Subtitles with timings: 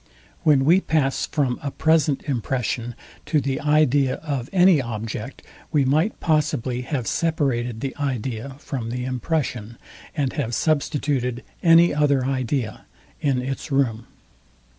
[0.41, 2.95] When we pass from a present impression
[3.27, 9.05] to the idea of any object, we might possibly have separated the idea from the
[9.05, 9.77] impression,
[10.17, 12.87] and have substituted any other idea
[13.19, 14.07] in its room.